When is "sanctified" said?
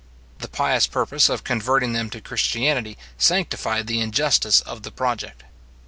3.19-3.85